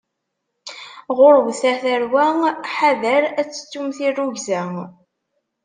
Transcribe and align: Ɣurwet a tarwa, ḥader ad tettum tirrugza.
Ɣurwet 1.17 1.61
a 1.71 1.73
tarwa, 1.81 2.25
ḥader 2.73 3.23
ad 3.39 3.47
tettum 3.49 3.87
tirrugza. 3.97 4.61